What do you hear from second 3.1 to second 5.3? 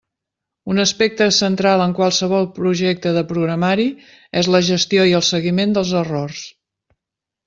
de programari és la gestió i el